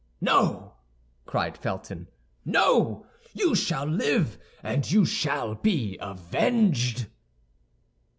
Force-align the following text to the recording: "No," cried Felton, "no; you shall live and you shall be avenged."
"No," 0.19 0.73
cried 1.27 1.55
Felton, 1.59 2.07
"no; 2.43 3.05
you 3.35 3.53
shall 3.53 3.85
live 3.85 4.39
and 4.63 4.89
you 4.89 5.05
shall 5.05 5.53
be 5.53 5.95
avenged." 6.01 7.05